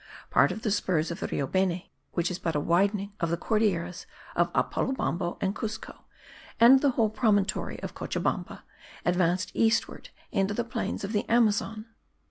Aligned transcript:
Part 0.31 0.51
of 0.51 0.63
the 0.63 0.71
spurs 0.71 1.11
of 1.11 1.19
the 1.19 1.27
Rio 1.27 1.45
Beni, 1.45 1.93
which 2.13 2.31
is 2.31 2.39
but 2.39 2.55
a 2.55 2.59
widening 2.59 3.13
of 3.19 3.29
the 3.29 3.37
Cordilleras 3.37 4.07
of 4.35 4.51
Apolobamba 4.53 5.37
and 5.41 5.53
Cuzco 5.55 5.95
and 6.59 6.81
the 6.81 6.89
whole 6.97 7.11
promontory 7.11 7.79
of 7.83 7.93
Cochabamba, 7.93 8.63
advance 9.05 9.45
eastward 9.53 10.09
into 10.31 10.55
the 10.55 10.63
plains 10.63 11.03
of 11.03 11.11
the 11.13 11.29
Amazon. 11.29 11.85